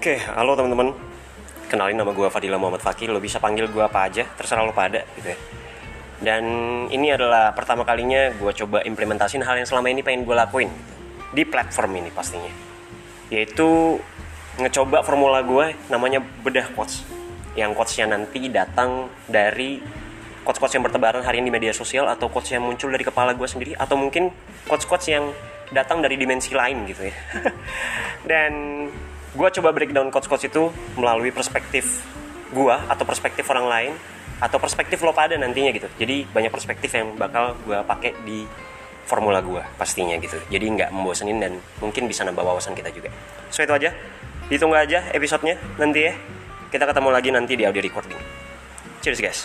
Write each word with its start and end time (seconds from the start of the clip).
Oke, 0.00 0.16
halo 0.16 0.56
teman-teman. 0.56 0.96
Kenalin 1.68 1.92
nama 1.92 2.16
gue 2.16 2.24
Fadila 2.32 2.56
Muhammad 2.56 2.80
Fakih. 2.80 3.12
Lo 3.12 3.20
bisa 3.20 3.36
panggil 3.36 3.68
gue 3.68 3.84
apa 3.84 4.08
aja, 4.08 4.24
terserah 4.32 4.64
lo 4.64 4.72
pada 4.72 5.04
gitu 5.12 5.28
ya. 5.28 5.36
Dan 6.24 6.44
ini 6.88 7.12
adalah 7.12 7.52
pertama 7.52 7.84
kalinya 7.84 8.32
gue 8.32 8.48
coba 8.64 8.80
implementasin 8.80 9.44
hal 9.44 9.60
yang 9.60 9.68
selama 9.68 9.92
ini 9.92 10.00
pengen 10.00 10.24
gue 10.24 10.32
lakuin 10.32 10.72
di 11.36 11.44
platform 11.44 12.00
ini 12.00 12.08
pastinya. 12.16 12.48
Yaitu 13.28 14.00
ngecoba 14.56 15.04
formula 15.04 15.44
gue 15.44 15.76
namanya 15.92 16.24
bedah 16.24 16.72
quotes. 16.72 17.04
Yang 17.52 17.76
quotesnya 17.76 18.08
nanti 18.08 18.48
datang 18.48 19.12
dari 19.28 19.84
quotes-quotes 20.48 20.80
yang 20.80 20.84
bertebaran 20.88 21.20
hari 21.28 21.44
ini 21.44 21.52
di 21.52 21.60
media 21.60 21.76
sosial 21.76 22.08
atau 22.08 22.32
quotes 22.32 22.48
yang 22.48 22.64
muncul 22.64 22.88
dari 22.88 23.04
kepala 23.04 23.36
gue 23.36 23.44
sendiri 23.44 23.76
atau 23.76 24.00
mungkin 24.00 24.32
quotes-quotes 24.64 25.12
yang 25.12 25.28
datang 25.76 26.00
dari 26.00 26.16
dimensi 26.16 26.56
lain 26.56 26.88
gitu 26.88 27.04
ya. 27.04 27.16
Dan 28.32 28.52
gue 29.30 29.48
coba 29.60 29.70
breakdown 29.70 30.10
quotes-quotes 30.10 30.50
itu 30.50 30.74
melalui 30.98 31.30
perspektif 31.30 32.02
gue 32.50 32.76
atau 32.90 33.04
perspektif 33.06 33.46
orang 33.46 33.66
lain 33.70 33.92
atau 34.42 34.58
perspektif 34.58 34.98
lo 35.04 35.12
pada 35.14 35.36
nantinya 35.36 35.70
gitu. 35.70 35.86
Jadi 36.00 36.26
banyak 36.26 36.50
perspektif 36.50 36.90
yang 36.96 37.14
bakal 37.14 37.54
gue 37.62 37.78
pakai 37.84 38.16
di 38.24 38.48
formula 39.06 39.38
gue 39.44 39.62
pastinya 39.78 40.16
gitu. 40.18 40.40
Jadi 40.50 40.64
nggak 40.64 40.90
membosenin 40.90 41.38
dan 41.38 41.52
mungkin 41.78 42.08
bisa 42.10 42.26
nambah 42.26 42.42
wawasan 42.42 42.74
kita 42.74 42.90
juga. 42.90 43.12
So 43.52 43.62
itu 43.62 43.70
aja. 43.70 43.92
Ditunggu 44.50 44.74
aja 44.74 45.06
episodenya 45.14 45.60
nanti 45.78 46.10
ya. 46.10 46.14
Kita 46.72 46.86
ketemu 46.86 47.08
lagi 47.10 47.28
nanti 47.30 47.52
di 47.54 47.62
audio 47.68 47.82
recording. 47.82 48.18
Cheers 49.04 49.20
guys 49.22 49.40